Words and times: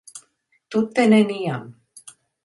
Tute 0.75 1.05
neniam. 1.11 1.67